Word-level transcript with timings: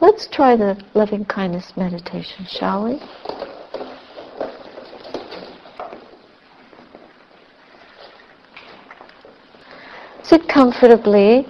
Let's 0.00 0.28
try 0.28 0.54
the 0.54 0.80
loving 0.94 1.24
kindness 1.24 1.72
meditation, 1.76 2.46
shall 2.46 2.84
we? 2.84 3.00
Sit 10.22 10.48
comfortably. 10.48 11.48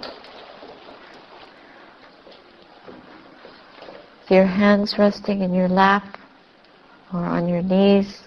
Your 4.29 4.45
hands 4.45 4.97
resting 4.97 5.41
in 5.41 5.53
your 5.53 5.67
lap 5.67 6.17
or 7.13 7.19
on 7.19 7.47
your 7.47 7.61
knees. 7.61 8.23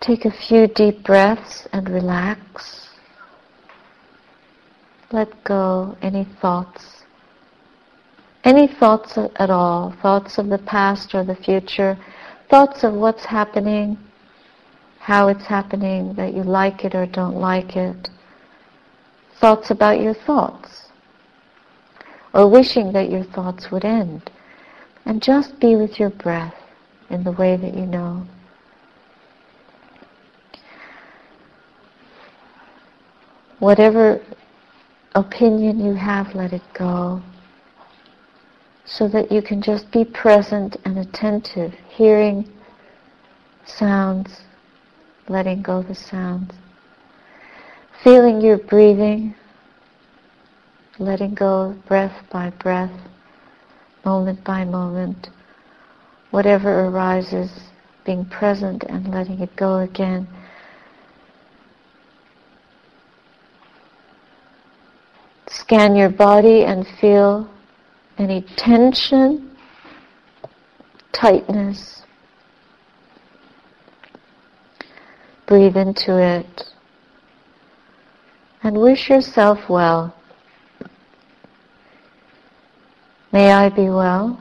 Take 0.00 0.24
a 0.24 0.30
few 0.30 0.66
deep 0.66 1.04
breaths 1.04 1.68
and 1.72 1.88
relax. 1.88 2.91
Let 5.12 5.44
go 5.44 5.94
any 6.00 6.24
thoughts. 6.40 7.02
Any 8.44 8.66
thoughts 8.66 9.18
at 9.18 9.50
all, 9.50 9.94
thoughts 10.00 10.38
of 10.38 10.48
the 10.48 10.58
past 10.58 11.14
or 11.14 11.22
the 11.22 11.36
future, 11.36 11.98
thoughts 12.48 12.82
of 12.82 12.94
what's 12.94 13.26
happening, 13.26 13.98
how 14.98 15.28
it's 15.28 15.44
happening, 15.44 16.14
that 16.14 16.32
you 16.32 16.42
like 16.42 16.84
it 16.84 16.94
or 16.94 17.04
don't 17.04 17.36
like 17.36 17.76
it, 17.76 18.08
thoughts 19.38 19.70
about 19.70 20.00
your 20.00 20.14
thoughts, 20.14 20.86
or 22.32 22.48
wishing 22.48 22.92
that 22.92 23.10
your 23.10 23.24
thoughts 23.24 23.70
would 23.70 23.84
end. 23.84 24.30
And 25.04 25.22
just 25.22 25.60
be 25.60 25.76
with 25.76 26.00
your 26.00 26.10
breath 26.10 26.54
in 27.10 27.22
the 27.24 27.32
way 27.32 27.56
that 27.56 27.74
you 27.74 27.86
know. 27.86 28.26
Whatever 33.58 34.20
opinion 35.14 35.84
you 35.84 35.94
have, 35.94 36.34
let 36.34 36.52
it 36.52 36.62
go. 36.78 37.22
So 38.84 39.08
that 39.08 39.30
you 39.30 39.42
can 39.42 39.62
just 39.62 39.90
be 39.92 40.04
present 40.04 40.76
and 40.84 40.98
attentive, 40.98 41.72
hearing 41.88 42.48
sounds, 43.64 44.42
letting 45.28 45.62
go 45.62 45.82
the 45.82 45.94
sounds. 45.94 46.52
Feeling 48.02 48.40
your 48.40 48.58
breathing, 48.58 49.34
letting 50.98 51.34
go 51.34 51.76
breath 51.86 52.24
by 52.30 52.50
breath, 52.50 52.92
moment 54.04 54.42
by 54.44 54.64
moment. 54.64 55.28
Whatever 56.30 56.86
arises, 56.86 57.50
being 58.04 58.24
present 58.24 58.82
and 58.84 59.08
letting 59.08 59.40
it 59.40 59.54
go 59.56 59.78
again. 59.78 60.26
Scan 65.72 65.96
your 65.96 66.10
body 66.10 66.64
and 66.66 66.86
feel 67.00 67.48
any 68.18 68.42
tension, 68.58 69.56
tightness. 71.14 72.02
Breathe 75.46 75.78
into 75.78 76.18
it 76.18 76.64
and 78.62 78.76
wish 78.76 79.08
yourself 79.08 79.70
well. 79.70 80.14
May 83.32 83.50
I 83.50 83.70
be 83.70 83.88
well. 83.88 84.38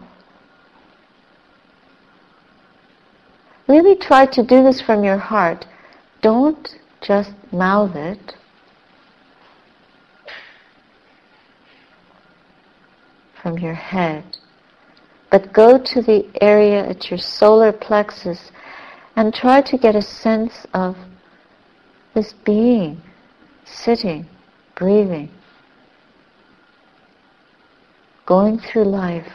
Really 3.69 3.95
try 3.95 4.25
to 4.25 4.43
do 4.43 4.63
this 4.63 4.81
from 4.81 5.05
your 5.05 5.17
heart. 5.17 5.65
Don't 6.21 6.67
just 7.01 7.31
mouth 7.53 7.95
it. 7.95 8.33
From 13.41 13.57
your 13.57 13.73
head, 13.73 14.23
but 15.31 15.53
go 15.53 15.77
to 15.77 16.01
the 16.01 16.29
area 16.41 16.87
at 16.87 17.09
your 17.09 17.17
solar 17.17 17.71
plexus 17.71 18.51
and 19.15 19.33
try 19.33 19.61
to 19.61 19.77
get 19.77 19.95
a 19.95 20.01
sense 20.01 20.65
of 20.73 20.95
this 22.13 22.33
being 22.45 23.01
sitting, 23.65 24.25
breathing, 24.75 25.29
going 28.25 28.59
through 28.59 28.85
life, 28.85 29.31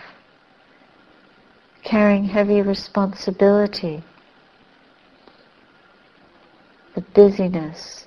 carrying 1.83 2.25
heavy 2.25 2.61
responsibility, 2.63 4.03
the 6.95 7.01
busyness, 7.01 8.07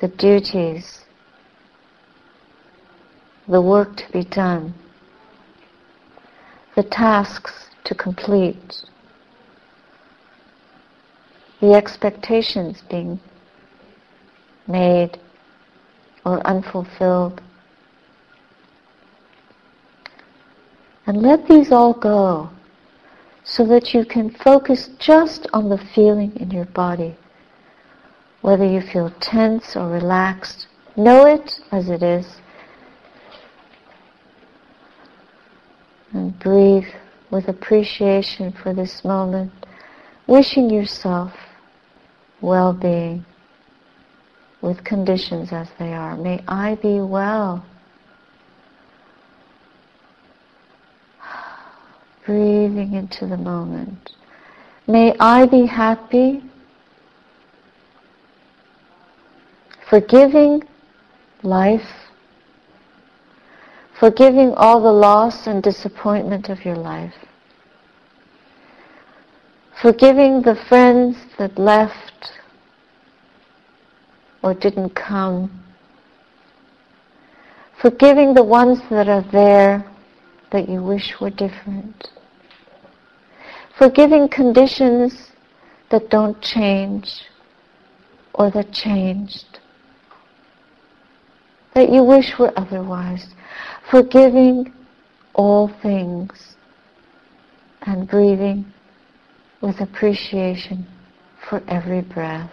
the 0.00 0.08
duties, 0.08 1.04
the 3.50 3.60
work 3.60 3.96
to 3.96 4.12
be 4.12 4.22
done, 4.22 4.72
the 6.76 6.84
tasks 6.84 7.68
to 7.82 7.94
complete, 7.96 8.84
the 11.60 11.72
expectations 11.72 12.80
being 12.88 13.18
made 14.68 15.18
or 16.24 16.46
unfulfilled. 16.46 17.42
And 21.06 21.20
let 21.20 21.48
these 21.48 21.72
all 21.72 21.92
go 21.92 22.50
so 23.42 23.66
that 23.66 23.92
you 23.92 24.04
can 24.04 24.30
focus 24.30 24.90
just 25.00 25.48
on 25.52 25.68
the 25.68 25.78
feeling 25.92 26.36
in 26.36 26.52
your 26.52 26.66
body. 26.66 27.16
Whether 28.42 28.64
you 28.64 28.80
feel 28.80 29.10
tense 29.20 29.74
or 29.74 29.88
relaxed, 29.88 30.68
know 30.96 31.26
it 31.26 31.58
as 31.72 31.88
it 31.90 32.04
is 32.04 32.40
and 36.12 36.38
breathe 36.38 36.86
with 37.30 37.48
appreciation 37.48 38.52
for 38.52 38.74
this 38.74 39.04
moment, 39.04 39.52
wishing 40.26 40.68
yourself 40.70 41.32
well-being 42.40 43.24
with 44.62 44.82
conditions 44.84 45.52
as 45.52 45.68
they 45.78 45.92
are. 45.92 46.16
May 46.16 46.42
I 46.48 46.74
be 46.76 47.00
well. 47.00 47.64
Breathing 52.26 52.94
into 52.94 53.26
the 53.26 53.36
moment. 53.36 54.12
May 54.86 55.14
I 55.20 55.46
be 55.46 55.66
happy. 55.66 56.42
Forgiving 59.88 60.62
life 61.42 61.99
forgiving 64.00 64.54
all 64.54 64.80
the 64.80 64.90
loss 64.90 65.46
and 65.46 65.62
disappointment 65.62 66.48
of 66.48 66.64
your 66.64 66.74
life, 66.74 67.14
forgiving 69.82 70.40
the 70.40 70.56
friends 70.70 71.18
that 71.38 71.58
left 71.58 72.32
or 74.42 74.54
didn't 74.54 74.94
come, 74.94 75.62
forgiving 77.82 78.32
the 78.32 78.42
ones 78.42 78.78
that 78.88 79.06
are 79.06 79.24
there 79.32 79.84
that 80.50 80.66
you 80.66 80.82
wish 80.82 81.20
were 81.20 81.28
different, 81.28 82.08
forgiving 83.78 84.26
conditions 84.30 85.30
that 85.90 86.08
don't 86.08 86.40
change 86.40 87.24
or 88.32 88.50
that 88.50 88.72
changed, 88.72 89.58
that 91.74 91.92
you 91.92 92.02
wish 92.02 92.38
were 92.38 92.52
otherwise 92.56 93.26
forgiving 93.90 94.72
all 95.34 95.68
things 95.82 96.56
and 97.82 98.08
breathing 98.08 98.72
with 99.60 99.80
appreciation 99.80 100.86
for 101.48 101.62
every 101.68 102.02
breath. 102.02 102.50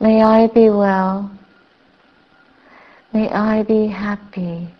May 0.00 0.22
I 0.22 0.46
be 0.48 0.70
well. 0.70 1.30
May 3.12 3.28
I 3.28 3.62
be 3.62 3.86
happy. 3.86 4.70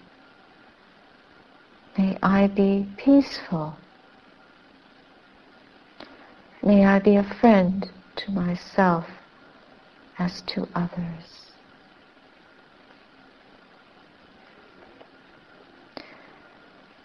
May 1.99 2.17
I 2.23 2.47
be 2.47 2.89
peaceful. 2.97 3.77
May 6.63 6.85
I 6.85 6.99
be 6.99 7.17
a 7.17 7.37
friend 7.41 7.91
to 8.17 8.31
myself 8.31 9.07
as 10.19 10.43
to 10.43 10.69
others. 10.75 11.50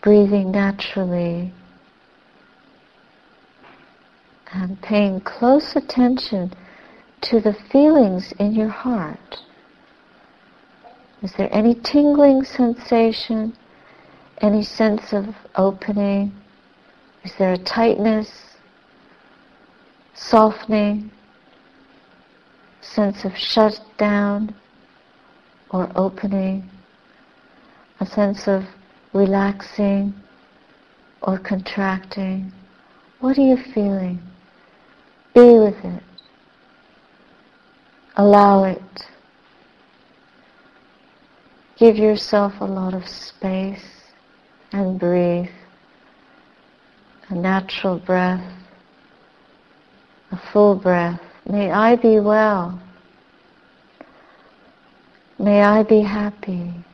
Breathing 0.05 0.51
naturally 0.51 1.51
and 4.53 4.81
paying 4.81 5.19
close 5.19 5.75
attention 5.75 6.53
to 7.21 7.41
the 7.41 7.53
feelings 7.71 8.31
in 8.39 8.53
your 8.53 8.69
heart. 8.69 9.37
Is 11.23 11.33
there 11.33 11.49
any 11.51 11.73
tingling 11.73 12.43
sensation? 12.43 13.57
Any 14.41 14.63
sense 14.63 15.11
of 15.11 15.25
opening? 15.55 16.31
Is 17.23 17.33
there 17.39 17.53
a 17.53 17.57
tightness? 17.57 18.31
Softening? 20.13 21.09
Sense 22.81 23.25
of 23.25 23.35
shut 23.35 23.81
down 23.97 24.55
or 25.71 25.91
opening? 25.95 26.69
a 27.99 28.05
sense 28.05 28.47
of 28.47 28.63
relaxing 29.15 30.13
or 31.21 31.39
contracting. 31.39 32.51
What 33.21 33.37
are 33.37 33.41
you 33.41 33.57
feeling? 33.73 34.19
Be 35.33 35.57
with 35.57 35.83
it. 35.85 36.03
Allow 38.17 38.65
it. 38.65 39.05
Give 41.77 41.95
yourself 41.95 42.53
a 42.59 42.65
lot 42.65 42.93
of 42.93 43.07
space 43.07 43.85
and 44.73 44.99
breathe. 44.99 45.49
A 47.29 47.35
natural 47.35 47.99
breath, 47.99 48.53
a 50.31 50.39
full 50.51 50.75
breath. 50.75 51.21
May 51.49 51.71
I 51.71 51.95
be 51.95 52.19
well. 52.19 52.79
May 55.39 55.63
I 55.63 55.83
be 55.83 56.01
happy. 56.01 56.85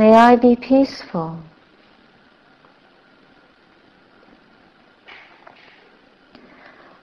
May 0.00 0.14
I 0.14 0.34
be 0.36 0.56
peaceful. 0.56 1.38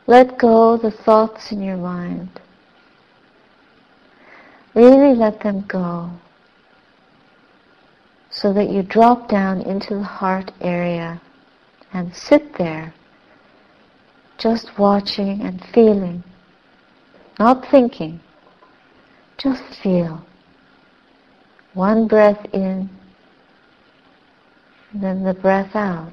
Let 0.07 0.39
go 0.39 0.77
the 0.77 0.89
thoughts 0.89 1.51
in 1.51 1.61
your 1.61 1.77
mind. 1.77 2.41
Really 4.73 5.13
let 5.13 5.41
them 5.41 5.63
go 5.67 6.09
so 8.31 8.51
that 8.53 8.71
you 8.71 8.81
drop 8.81 9.29
down 9.29 9.61
into 9.61 9.93
the 9.93 10.03
heart 10.17 10.51
area 10.59 11.21
and 11.93 12.15
sit 12.15 12.57
there 12.57 12.95
just 14.39 14.79
watching 14.79 15.41
and 15.41 15.63
feeling, 15.65 16.23
not 17.37 17.69
thinking, 17.69 18.21
just 19.37 19.61
feel. 19.83 20.25
One 21.77 22.07
breath 22.07 22.43
in, 22.53 22.89
and 24.91 25.03
then 25.03 25.23
the 25.23 25.35
breath 25.35 25.75
out. 25.75 26.11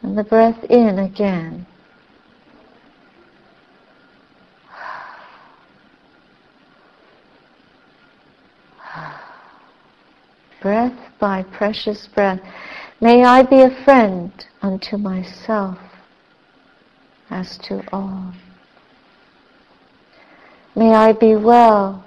And 0.00 0.16
the 0.16 0.24
breath 0.24 0.64
in 0.70 0.98
again. 0.98 1.66
Breath 10.62 10.98
by 11.18 11.42
precious 11.42 12.06
breath. 12.06 12.40
May 13.02 13.22
I 13.22 13.42
be 13.42 13.60
a 13.60 13.84
friend 13.84 14.32
unto 14.62 14.96
myself 14.96 15.76
as 17.28 17.58
to 17.64 17.84
all. 17.92 18.32
May 20.74 20.94
I 20.94 21.12
be 21.12 21.36
well. 21.36 22.02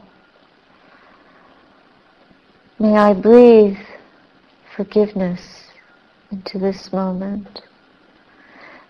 May 2.77 2.97
I 2.97 3.13
breathe 3.13 3.77
forgiveness 4.75 5.71
into 6.29 6.59
this 6.59 6.91
moment. 6.91 7.61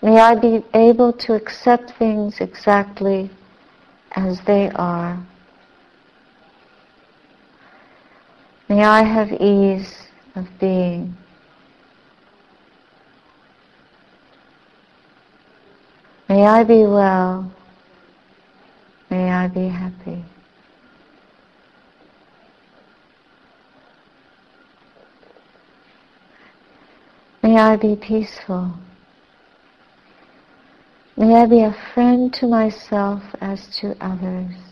May 0.01 0.19
I 0.19 0.33
be 0.33 0.65
able 0.73 1.13
to 1.13 1.33
accept 1.33 1.93
things 1.99 2.41
exactly 2.41 3.29
as 4.15 4.41
they 4.41 4.71
are. 4.71 5.23
May 8.69 8.83
I 8.83 9.03
have 9.03 9.31
ease 9.33 10.07
of 10.35 10.47
being. 10.59 11.15
May 16.27 16.43
I 16.43 16.63
be 16.63 16.83
well. 16.85 17.51
May 19.11 19.29
I 19.29 19.47
be 19.47 19.67
happy. 19.67 20.25
May 27.45 27.59
I 27.59 27.75
be 27.75 27.95
peaceful. 27.95 28.73
May 31.15 31.35
I 31.35 31.45
be 31.45 31.61
a 31.61 31.77
friend 31.93 32.33
to 32.33 32.47
myself 32.47 33.21
as 33.39 33.67
to 33.81 33.95
others. 34.01 34.64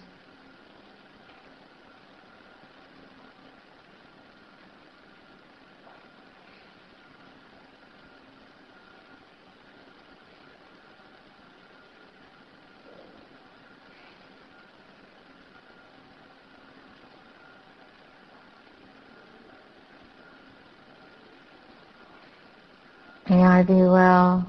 May 23.34 23.44
I 23.44 23.64
be 23.64 23.74
well. 23.74 24.46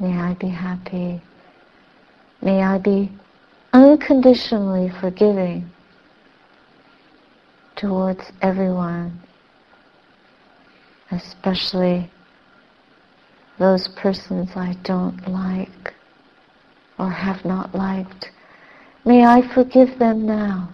May 0.00 0.18
I 0.18 0.34
be 0.34 0.48
happy. 0.48 1.22
May 2.40 2.64
I 2.64 2.78
be 2.78 3.12
unconditionally 3.72 4.90
forgiving 5.00 5.70
towards 7.76 8.24
everyone, 8.42 9.20
especially 11.12 12.10
those 13.56 13.86
persons 13.86 14.50
I 14.56 14.76
don't 14.82 15.28
like 15.28 15.94
or 16.98 17.08
have 17.08 17.44
not 17.44 17.72
liked. 17.72 18.32
May 19.04 19.24
I 19.24 19.42
forgive 19.54 19.96
them 20.00 20.26
now. 20.26 20.70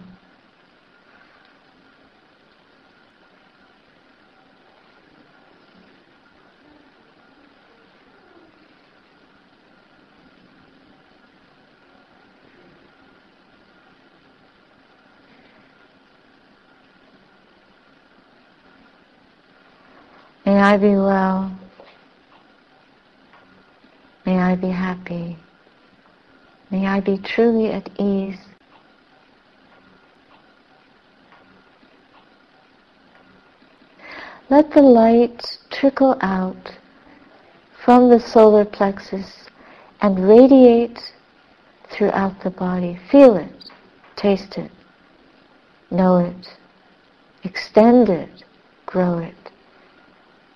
May 20.59 20.65
I 20.65 20.77
be 20.77 20.93
well. 20.93 21.57
May 24.25 24.37
I 24.39 24.55
be 24.55 24.67
happy. 24.67 25.37
May 26.69 26.85
I 26.85 26.99
be 26.99 27.17
truly 27.17 27.67
at 27.71 27.89
ease. 27.97 28.41
Let 34.49 34.69
the 34.71 34.81
light 34.81 35.59
trickle 35.69 36.17
out 36.19 36.77
from 37.85 38.09
the 38.09 38.19
solar 38.19 38.65
plexus 38.65 39.45
and 40.01 40.27
radiate 40.27 40.99
throughout 41.89 42.43
the 42.43 42.49
body. 42.49 42.99
Feel 43.09 43.37
it, 43.37 43.69
taste 44.17 44.57
it, 44.57 44.71
know 45.89 46.17
it, 46.17 46.49
extend 47.45 48.09
it, 48.09 48.43
grow 48.85 49.19
it 49.19 49.48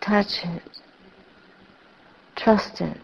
touch 0.04 0.44
it, 0.44 0.64
trust 2.38 2.82
it. 2.82 2.98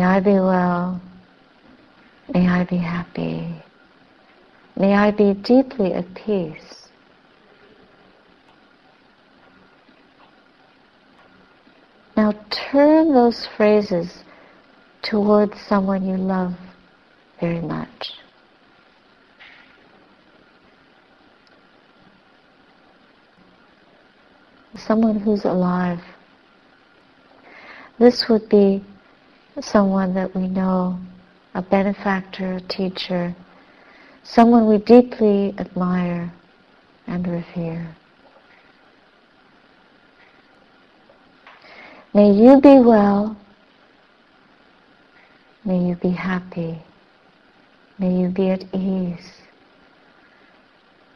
May 0.00 0.06
I 0.06 0.20
be 0.20 0.32
well. 0.32 0.98
May 2.32 2.48
I 2.48 2.64
be 2.64 2.78
happy. 2.78 3.54
May 4.74 4.94
I 4.94 5.10
be 5.10 5.34
deeply 5.34 5.92
at 5.92 6.14
peace. 6.14 6.88
Now 12.16 12.32
turn 12.48 13.12
those 13.12 13.46
phrases 13.58 14.24
towards 15.02 15.60
someone 15.68 16.08
you 16.08 16.16
love 16.16 16.54
very 17.38 17.60
much. 17.60 18.12
Someone 24.78 25.20
who's 25.20 25.44
alive. 25.44 26.00
This 27.98 28.30
would 28.30 28.48
be 28.48 28.82
someone 29.60 30.14
that 30.14 30.34
we 30.34 30.46
know, 30.46 30.98
a 31.54 31.62
benefactor, 31.62 32.54
a 32.54 32.60
teacher, 32.60 33.34
someone 34.22 34.66
we 34.66 34.78
deeply 34.78 35.54
admire 35.58 36.32
and 37.06 37.26
revere. 37.26 37.96
May 42.14 42.32
you 42.32 42.60
be 42.60 42.78
well. 42.78 43.36
May 45.64 45.78
you 45.88 45.94
be 45.96 46.10
happy. 46.10 46.82
May 47.98 48.18
you 48.20 48.28
be 48.28 48.50
at 48.50 48.64
ease. 48.74 49.32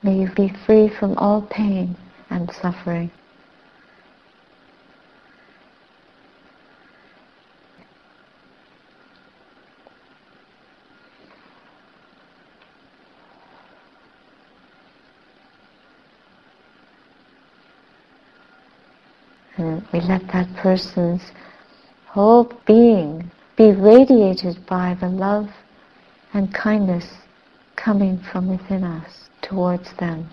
May 0.03 0.21
you 0.21 0.29
be 0.37 0.53
free 0.67 0.88
from 0.88 1.17
all 1.17 1.43
pain 1.43 1.97
and 2.31 2.53
suffering. 2.61 3.11
And 19.57 19.74
we 19.93 20.00
let 20.00 20.26
that 20.29 20.49
person's 20.57 21.23
whole 22.07 22.50
being 22.67 23.31
be 23.57 23.71
radiated 23.73 24.64
by 24.67 24.97
the 25.00 25.09
love 25.09 25.49
and 26.33 26.53
kindness 26.53 27.07
coming 27.76 28.19
from 28.19 28.49
within 28.49 28.85
us 28.85 29.29
towards 29.43 29.93
them. 29.95 30.29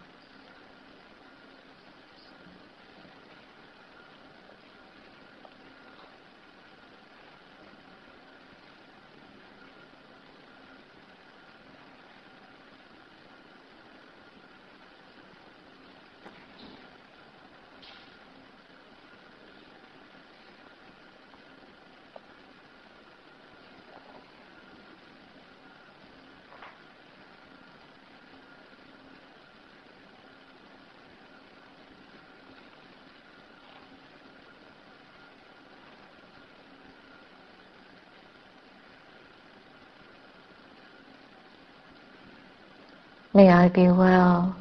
May 43.42 43.50
I 43.50 43.70
be 43.70 43.88
well. 43.88 44.56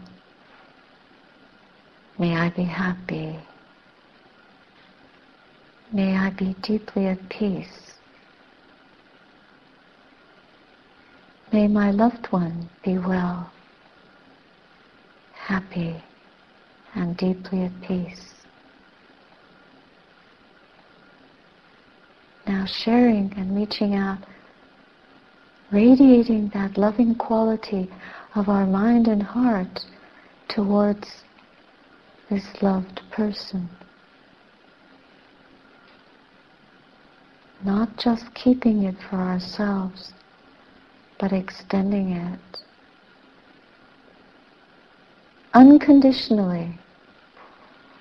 May 2.18 2.34
I 2.34 2.48
be 2.48 2.62
happy. 2.62 3.38
May 5.92 6.16
I 6.16 6.30
be 6.30 6.56
deeply 6.62 7.08
at 7.08 7.28
peace. 7.28 7.92
May 11.52 11.68
my 11.68 11.90
loved 11.90 12.28
one 12.28 12.70
be 12.82 12.96
well, 12.96 13.52
happy, 15.34 16.02
and 16.94 17.14
deeply 17.18 17.64
at 17.64 17.82
peace. 17.82 18.32
Now 22.46 22.64
sharing 22.64 23.30
and 23.36 23.54
reaching 23.54 23.94
out, 23.94 24.20
radiating 25.70 26.48
that 26.54 26.78
loving 26.78 27.14
quality 27.14 27.90
of 28.34 28.48
our 28.48 28.66
mind 28.66 29.08
and 29.08 29.22
heart 29.22 29.80
towards 30.48 31.08
this 32.28 32.44
loved 32.62 33.00
person. 33.10 33.68
Not 37.64 37.96
just 37.98 38.32
keeping 38.34 38.84
it 38.84 38.96
for 39.08 39.16
ourselves, 39.16 40.12
but 41.18 41.32
extending 41.32 42.12
it 42.12 42.40
unconditionally. 45.54 46.78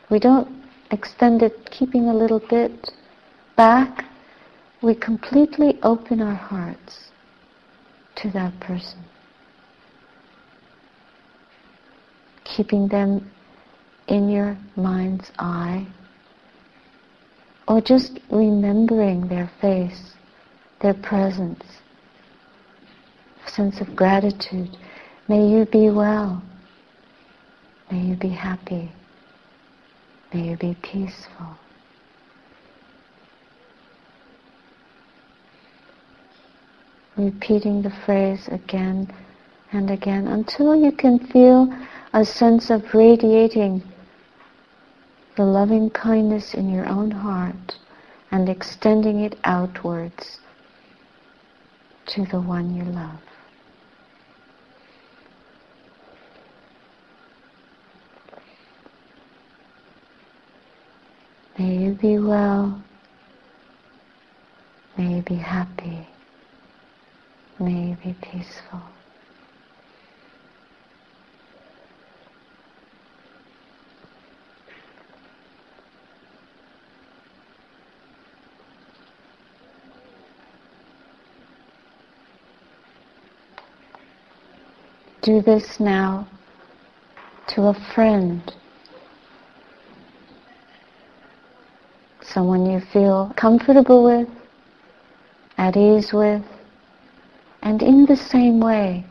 We 0.10 0.20
don't 0.20 0.48
extend 0.92 1.42
it 1.42 1.70
keeping 1.72 2.08
a 2.08 2.14
little 2.14 2.40
bit 2.40 2.92
back. 3.56 4.06
We 4.82 4.96
completely 4.96 5.80
open 5.84 6.22
our 6.22 6.36
hearts 6.36 7.10
to 8.18 8.32
that 8.32 8.60
person. 8.60 9.04
Keeping 12.60 12.90
them 12.90 13.32
in 14.10 14.28
your 14.28 14.58
mind's 14.76 15.32
eye, 15.40 15.88
or 17.70 17.80
just 17.80 18.20
remembering 18.30 19.30
their 19.30 19.50
face, 19.62 20.12
their 20.82 20.94
presence, 20.94 21.64
sense 23.48 23.80
of 23.80 23.96
gratitude. 23.96 24.76
May 25.30 25.48
you 25.48 25.68
be 25.72 25.90
well. 25.90 26.44
May 27.90 28.02
you 28.02 28.16
be 28.18 28.28
happy. 28.28 28.92
May 30.34 30.50
you 30.50 30.58
be 30.58 30.76
peaceful. 30.82 31.56
Repeating 37.16 37.84
the 37.84 37.94
phrase 38.06 38.50
again 38.52 39.10
and 39.72 39.90
again 39.90 40.28
until 40.28 40.76
you 40.76 40.92
can 40.92 41.20
feel 41.28 41.70
a 42.14 42.26
sense 42.26 42.70
of 42.70 42.94
radiating 42.94 43.84
the 45.36 45.46
loving 45.46 45.90
kindness 45.92 46.54
in 46.54 46.70
your 46.70 46.88
own 46.88 47.12
heart 47.12 47.78
and 48.32 48.50
extending 48.50 49.20
it 49.22 49.38
outwards 49.44 50.40
to 52.08 52.26
the 52.26 52.42
one 52.42 52.76
you 52.76 52.84
love. 52.84 53.20
May 61.60 61.78
you 61.78 61.92
be 61.92 62.18
well. 62.18 62.82
May 64.98 65.16
you 65.16 65.22
be 65.22 65.36
happy. 65.36 66.08
May 67.60 67.90
you 67.90 67.98
be 68.04 68.16
peaceful. 68.22 68.82
Do 85.22 85.42
this 85.42 85.80
now 85.80 86.28
to 87.48 87.64
a 87.64 87.74
friend, 87.94 88.54
someone 92.22 92.66
you 92.66 92.80
feel 92.94 93.34
comfortable 93.36 94.04
with, 94.04 94.30
at 95.58 95.76
ease 95.76 96.14
with, 96.14 96.44
and 97.64 97.82
in 97.82 98.06
the 98.06 98.16
same 98.16 98.60
way, 98.60 99.06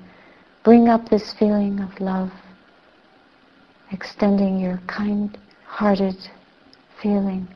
bring 0.64 0.88
up 0.88 1.08
this 1.08 1.34
feeling 1.34 1.80
of 1.80 2.00
love, 2.00 2.32
extending 3.92 4.58
your 4.58 4.80
kind-hearted 4.86 6.16
feeling, 7.02 7.46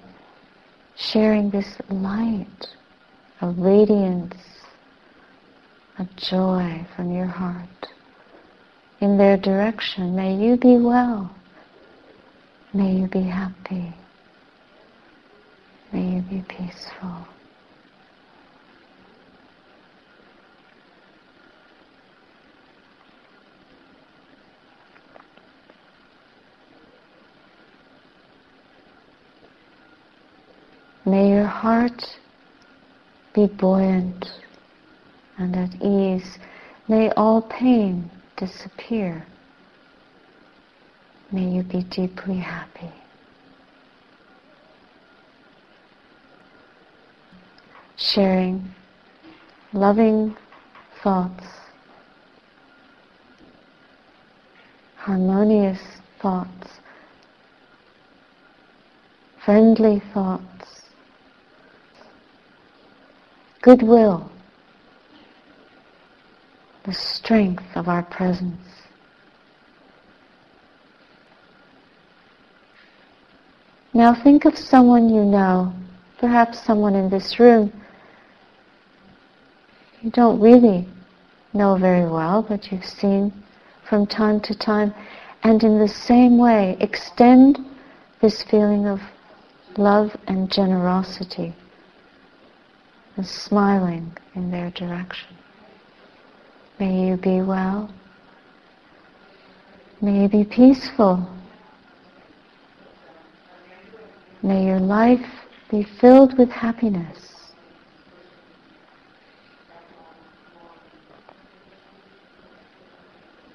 sharing 0.96 1.48
this 1.50 1.78
light 1.88 2.66
of 3.40 3.58
radiance, 3.58 4.36
of 5.98 6.14
joy 6.16 6.84
from 6.96 7.12
your 7.12 7.26
heart 7.26 7.68
in 9.02 9.18
their 9.18 9.36
direction. 9.36 10.14
May 10.14 10.36
you 10.36 10.56
be 10.56 10.76
well. 10.76 11.34
May 12.72 12.94
you 12.94 13.08
be 13.08 13.22
happy. 13.22 13.92
May 15.92 16.14
you 16.14 16.22
be 16.22 16.44
peaceful. 16.48 17.26
May 31.04 31.28
your 31.30 31.46
heart 31.46 32.04
be 33.34 33.48
buoyant 33.48 34.30
and 35.38 35.56
at 35.56 35.74
ease. 35.82 36.38
May 36.86 37.10
all 37.16 37.42
pain 37.42 38.08
disappear. 38.36 39.26
May 41.30 41.48
you 41.48 41.62
be 41.62 41.82
deeply 41.82 42.36
happy. 42.36 42.92
Sharing 47.96 48.74
loving 49.72 50.36
thoughts, 51.02 51.46
harmonious 54.96 55.80
thoughts, 56.20 56.68
friendly 59.44 60.02
thoughts, 60.12 60.82
goodwill, 63.62 64.30
the 66.84 66.92
strength 66.92 67.64
of 67.74 67.88
our 67.88 68.02
presence. 68.02 68.82
Now 73.94 74.14
think 74.14 74.46
of 74.46 74.56
someone 74.56 75.08
you 75.10 75.22
know, 75.22 75.72
perhaps 76.18 76.64
someone 76.64 76.94
in 76.94 77.10
this 77.10 77.38
room, 77.38 77.72
you 80.00 80.10
don't 80.10 80.40
really 80.40 80.88
know 81.52 81.76
very 81.76 82.08
well, 82.08 82.42
but 82.42 82.72
you've 82.72 82.84
seen 82.84 83.32
from 83.88 84.06
time 84.06 84.40
to 84.40 84.54
time, 84.54 84.94
and 85.42 85.62
in 85.62 85.78
the 85.78 85.88
same 85.88 86.38
way 86.38 86.76
extend 86.80 87.58
this 88.20 88.42
feeling 88.44 88.86
of 88.86 89.00
love 89.76 90.16
and 90.26 90.50
generosity 90.50 91.54
and 93.16 93.26
smiling 93.26 94.16
in 94.34 94.50
their 94.50 94.70
direction. 94.70 95.36
May 96.78 97.08
you 97.08 97.16
be 97.16 97.40
well. 97.42 97.92
May 100.00 100.22
you 100.22 100.28
be 100.28 100.44
peaceful. 100.44 101.28
May 104.42 104.66
your 104.66 104.80
life 104.80 105.24
be 105.70 105.86
filled 106.00 106.36
with 106.36 106.48
happiness. 106.50 107.52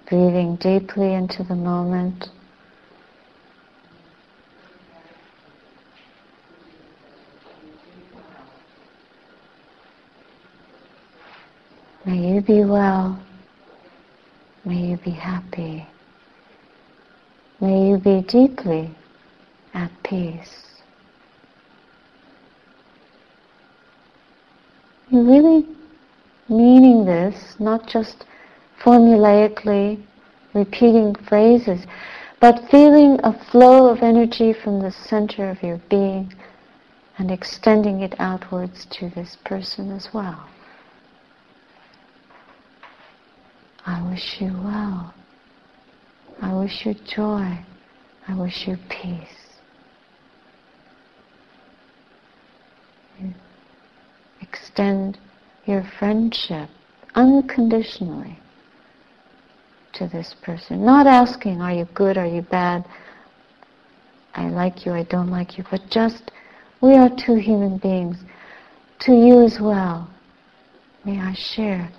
Breathing 0.09 0.55
deeply 0.55 1.13
into 1.13 1.43
the 1.43 1.55
moment. 1.55 2.29
May 12.07 12.35
you 12.35 12.39
be 12.39 12.63
well. 12.63 13.19
May 14.63 14.91
you 14.91 14.97
be 14.97 15.11
happy. 15.11 15.85
May 17.59 17.89
you 17.89 17.97
be 17.97 18.21
deeply 18.21 18.91
at 19.73 19.91
peace. 20.03 20.63
You're 25.09 25.25
really 25.25 25.67
meaning 26.47 27.03
this, 27.03 27.57
not 27.59 27.85
just 27.87 28.23
formulaically 28.81 30.01
repeating 30.53 31.13
phrases, 31.27 31.85
but 32.39 32.69
feeling 32.71 33.19
a 33.25 33.33
flow 33.51 33.89
of 33.89 34.01
energy 34.01 34.53
from 34.53 34.79
the 34.79 34.93
center 34.93 35.49
of 35.49 35.61
your 35.61 35.81
being 35.89 36.33
and 37.17 37.31
extending 37.31 37.99
it 37.99 38.15
outwards 38.17 38.85
to 38.91 39.09
this 39.09 39.35
person 39.43 39.91
as 39.91 40.13
well. 40.13 40.47
I 43.87 44.07
wish 44.09 44.39
you 44.39 44.53
well. 44.63 45.13
I 46.41 46.53
wish 46.53 46.85
you 46.85 46.93
joy. 46.93 47.57
I 48.27 48.35
wish 48.35 48.67
you 48.67 48.77
peace. 48.89 49.37
extend 54.41 55.17
your 55.65 55.83
friendship 55.99 56.69
unconditionally 57.15 58.39
to 59.93 60.07
this 60.07 60.35
person. 60.43 60.85
Not 60.85 61.07
asking, 61.07 61.61
are 61.61 61.73
you 61.73 61.85
good, 61.93 62.17
are 62.17 62.27
you 62.27 62.41
bad, 62.43 62.85
I 64.35 64.49
like 64.49 64.85
you, 64.85 64.93
I 64.93 65.03
don't 65.03 65.31
like 65.31 65.57
you, 65.57 65.63
but 65.71 65.81
just, 65.89 66.31
we 66.81 66.93
are 66.93 67.09
two 67.09 67.35
human 67.35 67.77
beings. 67.77 68.17
To 68.99 69.13
you 69.13 69.43
as 69.43 69.59
well, 69.59 70.09
may 71.05 71.19
I 71.19 71.33
share 71.33 71.89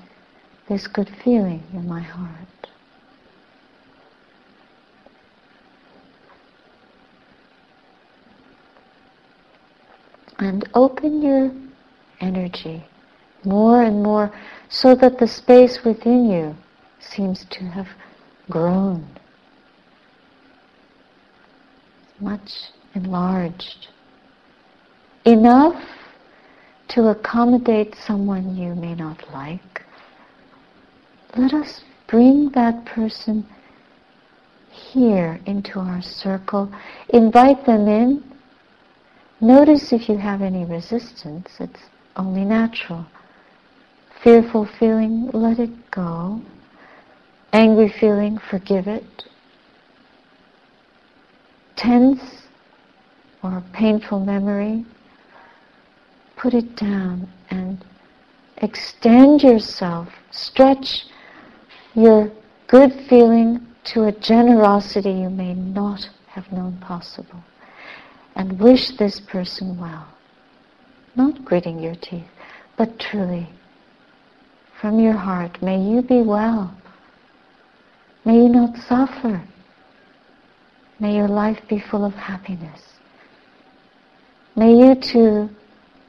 this 0.69 0.87
good 0.87 1.11
feeling 1.25 1.63
in 1.73 1.89
my 1.89 2.01
heart. 2.01 2.33
And 10.39 10.69
open 10.75 11.21
your 11.23 11.51
energy 12.21 12.85
more 13.45 13.83
and 13.83 14.03
more 14.03 14.33
so 14.69 14.95
that 14.95 15.19
the 15.19 15.27
space 15.27 15.85
within 15.85 16.31
you 16.31 16.55
seems 17.01 17.45
to 17.51 17.65
have 17.65 17.89
grown, 18.51 19.07
much 22.21 22.51
enlarged, 22.95 23.89
enough 25.25 25.83
to 26.89 27.09
accommodate 27.09 27.95
someone 27.95 28.57
you 28.57 28.75
may 28.75 28.95
not 28.95 29.33
like. 29.33 29.85
Let 31.37 31.53
us 31.53 31.83
bring 32.07 32.51
that 32.51 32.85
person 32.85 33.47
here 34.71 35.41
into 35.47 35.79
our 35.79 36.01
circle, 36.01 36.73
invite 37.11 37.67
them 37.67 37.87
in. 37.87 38.25
Notice 39.41 39.93
if 39.93 40.09
you 40.09 40.17
have 40.17 40.43
any 40.43 40.65
resistance, 40.65 41.49
it's 41.61 41.81
only 42.17 42.45
natural. 42.45 43.07
Fearful 44.23 44.69
feeling, 44.79 45.31
let 45.33 45.59
it 45.59 45.91
go. 45.91 46.41
Angry 47.53 47.89
feeling, 47.89 48.39
forgive 48.51 48.89
it. 48.89 49.25
Tense 51.77 52.43
or 53.43 53.63
painful 53.73 54.21
memory, 54.21 54.85
put 56.37 56.55
it 56.55 56.75
down 56.75 57.29
and 57.51 57.85
extend 58.57 59.43
yourself, 59.43 60.09
stretch 60.33 61.05
your 61.99 62.31
good 62.69 62.93
feeling 63.09 63.67
to 63.93 64.05
a 64.05 64.13
generosity 64.13 65.11
you 65.11 65.31
may 65.31 65.55
not 65.55 66.09
have 66.29 66.51
known 66.53 66.79
possible. 66.79 67.43
And 68.37 68.61
wish 68.61 68.97
this 68.97 69.21
person 69.21 69.79
well. 69.81 70.07
Not 71.17 71.45
gritting 71.45 71.81
your 71.81 71.97
teeth, 71.97 72.29
but 72.77 73.01
truly, 73.01 73.49
from 74.81 75.01
your 75.01 75.15
heart, 75.15 75.61
may 75.61 75.81
you 75.81 76.03
be 76.03 76.23
well. 76.23 76.73
May 78.25 78.37
you 78.37 78.49
not 78.49 78.77
suffer. 78.77 79.43
May 81.01 81.17
your 81.17 81.27
life 81.27 81.59
be 81.69 81.81
full 81.91 82.05
of 82.05 82.15
happiness. 82.15 82.81
May 84.55 84.75
you 84.75 84.95
too 84.95 85.49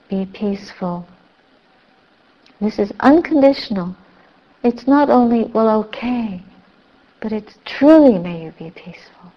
be 0.09 0.27
peaceful. 0.27 1.07
This 2.61 2.77
is 2.77 2.91
unconditional. 2.99 3.95
It's 4.63 4.87
not 4.87 5.09
only, 5.09 5.45
well, 5.45 5.69
okay, 5.85 6.43
but 7.21 7.31
it's 7.31 7.57
truly 7.65 8.17
may 8.19 8.43
you 8.43 8.51
be 8.51 8.71
peaceful. 8.71 9.31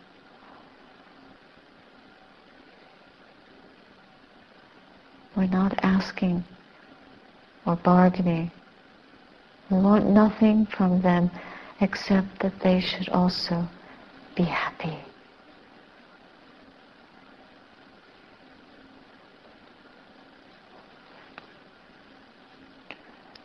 We're 5.37 5.46
not 5.46 5.78
asking 5.82 6.44
or 7.64 7.76
bargaining. 7.76 8.50
We 9.70 9.78
want 9.78 10.06
nothing 10.06 10.66
from 10.66 11.00
them 11.02 11.30
except 11.80 12.40
that 12.40 12.61
they 12.61 12.80
should 12.80 13.08
also 13.08 13.66
be 14.37 14.44
happy. 14.44 14.98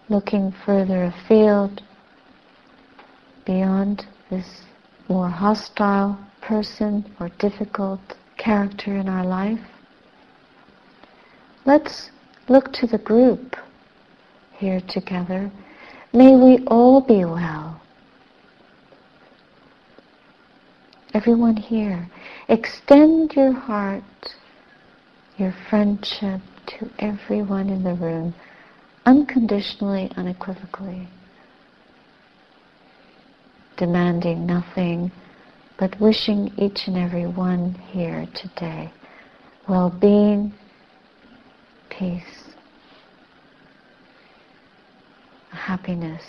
Looking 0.10 0.54
further 0.65 1.04
afield, 1.04 1.82
beyond 3.46 4.06
this 4.30 4.63
more 5.10 5.30
hostile 5.30 6.17
person 6.41 7.06
or 7.20 7.30
difficult 7.39 8.00
character 8.38 8.96
in 8.96 9.10
our 9.10 9.26
life, 9.26 9.60
let's 11.65 12.12
look 12.48 12.72
to 12.74 12.88
the 12.88 12.98
group 12.98 13.56
here 14.58 14.82
together. 14.88 15.52
May 16.13 16.36
we 16.36 16.65
all 16.67 17.02
be 17.02 17.26
well. 17.26 17.82
Everyone 21.13 21.58
here, 21.58 22.10
extend 22.48 23.34
your 23.34 23.52
heart 23.52 24.04
your 25.38 25.54
friendship 25.70 26.41
to 26.65 26.89
everyone 26.98 27.70
in 27.70 27.84
the 27.84 27.93
room, 27.93 28.34
unconditionally, 29.08 30.12
unequivocally, 30.17 31.08
demanding 33.78 34.46
nothing, 34.46 35.10
but 35.80 35.98
wishing 36.02 36.52
each 36.58 36.88
and 36.88 36.98
every 36.98 37.26
one 37.26 37.74
here 37.91 38.28
today 38.36 38.91
well-being, 39.70 40.54
peace, 41.89 42.54
happiness 45.52 46.24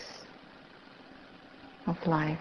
of 1.87 1.97
life. 2.07 2.39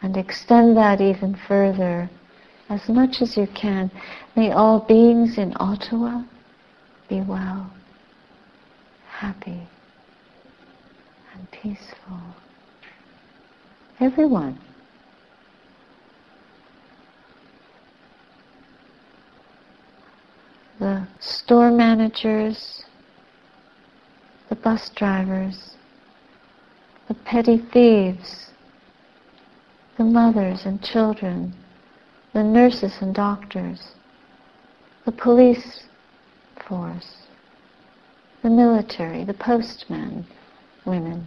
And 0.00 0.16
extend 0.16 0.76
that 0.76 1.00
even 1.00 1.36
further 1.48 2.08
as 2.72 2.88
much 2.88 3.20
as 3.20 3.36
you 3.36 3.46
can. 3.54 3.90
May 4.34 4.50
all 4.50 4.80
beings 4.80 5.36
in 5.36 5.52
Ottawa 5.56 6.22
be 7.08 7.20
well, 7.20 7.70
happy, 9.06 9.68
and 11.34 11.50
peaceful. 11.50 12.20
Everyone. 14.00 14.58
The 20.80 21.06
store 21.20 21.70
managers, 21.70 22.84
the 24.48 24.56
bus 24.56 24.90
drivers, 24.96 25.74
the 27.06 27.14
petty 27.14 27.58
thieves, 27.58 28.48
the 29.98 30.04
mothers 30.04 30.62
and 30.64 30.82
children, 30.82 31.54
the 32.32 32.42
nurses 32.42 32.92
and 33.00 33.14
doctors, 33.14 33.80
the 35.04 35.12
police 35.12 35.84
force, 36.68 37.16
the 38.42 38.50
military, 38.50 39.24
the 39.24 39.34
postmen, 39.34 40.26
women, 40.86 41.26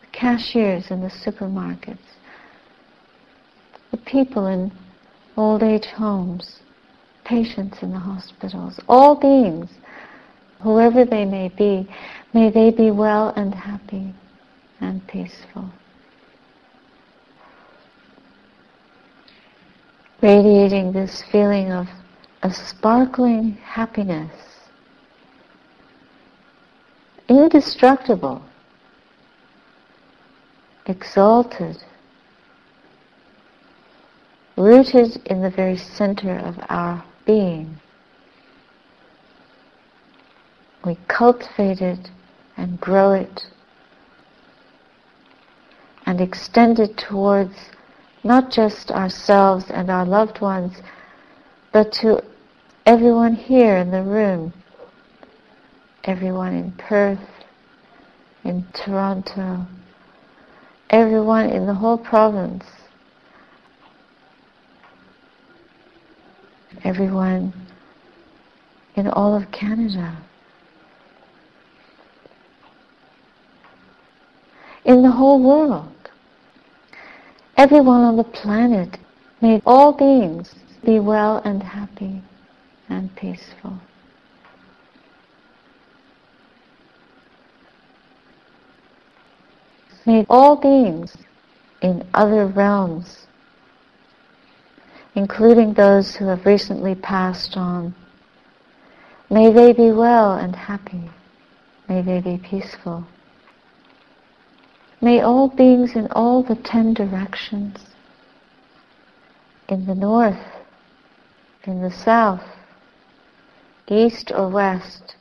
the 0.00 0.06
cashiers 0.12 0.90
in 0.90 1.00
the 1.00 1.10
supermarkets, 1.10 1.98
the 3.90 3.98
people 3.98 4.46
in 4.46 4.72
old 5.36 5.62
age 5.62 5.86
homes, 5.86 6.60
patients 7.24 7.78
in 7.82 7.90
the 7.92 7.98
hospitals, 7.98 8.80
all 8.88 9.14
beings, 9.14 9.70
whoever 10.62 11.04
they 11.04 11.24
may 11.24 11.48
be, 11.48 11.88
may 12.34 12.50
they 12.50 12.70
be 12.70 12.90
well 12.90 13.28
and 13.36 13.54
happy 13.54 14.14
and 14.80 15.06
peaceful. 15.06 15.70
Radiating 20.22 20.92
this 20.92 21.22
feeling 21.32 21.72
of 21.72 21.88
a 22.42 22.52
sparkling 22.52 23.52
happiness, 23.64 24.32
indestructible, 27.28 28.42
exalted, 30.86 31.76
rooted 34.56 35.16
in 35.26 35.40
the 35.40 35.50
very 35.50 35.76
center 35.76 36.38
of 36.38 36.56
our 36.68 37.02
being. 37.26 37.78
We 40.84 40.98
cultivate 41.08 41.80
it 41.80 42.10
and 42.56 42.80
grow 42.80 43.12
it 43.12 43.46
and 46.06 46.20
extend 46.20 46.78
it 46.78 46.96
towards 46.96 47.54
not 48.22 48.50
just 48.50 48.90
ourselves 48.90 49.64
and 49.70 49.90
our 49.90 50.04
loved 50.04 50.40
ones, 50.40 50.76
but 51.72 51.92
to 51.92 52.22
everyone 52.84 53.34
here 53.34 53.76
in 53.76 53.90
the 53.90 54.02
room, 54.02 54.52
everyone 56.04 56.54
in 56.54 56.72
Perth, 56.72 57.18
in 58.44 58.66
Toronto, 58.74 59.66
everyone 60.90 61.48
in 61.48 61.66
the 61.66 61.74
whole 61.74 61.98
province, 61.98 62.64
everyone 66.84 67.52
in 68.96 69.06
all 69.08 69.34
of 69.34 69.50
Canada. 69.50 70.16
In 74.84 75.02
the 75.02 75.10
whole 75.10 75.42
world 75.42 75.99
everyone 77.60 78.00
on 78.00 78.16
the 78.16 78.24
planet, 78.24 78.96
may 79.42 79.60
all 79.66 79.92
beings 79.92 80.54
be 80.82 80.98
well 80.98 81.42
and 81.44 81.62
happy 81.62 82.22
and 82.88 83.14
peaceful. 83.16 83.78
May 90.06 90.24
all 90.30 90.56
beings 90.56 91.14
in 91.82 92.08
other 92.14 92.46
realms, 92.46 93.26
including 95.14 95.74
those 95.74 96.16
who 96.16 96.28
have 96.28 96.46
recently 96.46 96.94
passed 96.94 97.58
on, 97.58 97.94
may 99.28 99.52
they 99.52 99.74
be 99.74 99.92
well 99.92 100.32
and 100.32 100.56
happy. 100.56 101.10
May 101.90 102.00
they 102.00 102.22
be 102.22 102.38
peaceful. 102.38 103.04
May 105.02 105.22
all 105.22 105.48
beings 105.48 105.96
in 105.96 106.08
all 106.08 106.42
the 106.42 106.56
ten 106.56 106.92
directions, 106.92 107.78
in 109.68 109.86
the 109.86 109.94
north, 109.94 110.44
in 111.64 111.80
the 111.80 111.90
south, 111.90 112.44
east 113.88 114.30
or 114.30 114.48
west, 114.48 115.16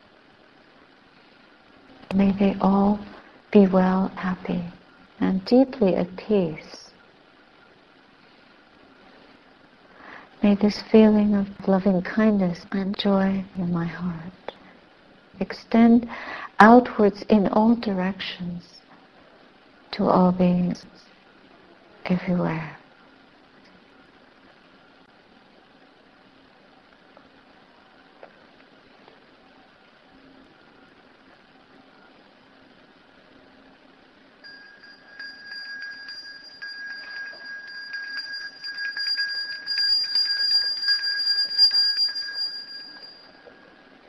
may 2.13 2.33
they 2.33 2.57
all 2.59 2.99
be 3.51 3.67
well, 3.67 4.09
happy, 4.15 4.65
and 5.21 5.45
deeply 5.45 5.95
at 5.95 6.13
peace. 6.17 6.91
May 10.43 10.55
this 10.55 10.81
feeling 10.91 11.35
of 11.35 11.47
loving 11.67 12.01
kindness 12.01 12.65
and 12.73 12.97
joy 12.97 13.45
in 13.57 13.71
my 13.71 13.85
heart 13.85 14.53
extend 15.39 16.09
outwards 16.59 17.21
in 17.29 17.47
all 17.47 17.75
directions 17.75 18.78
to 19.93 20.05
all 20.05 20.31
beings 20.31 20.85
everywhere. 22.05 22.78